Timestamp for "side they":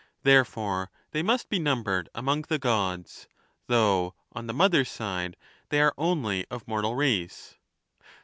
4.89-5.79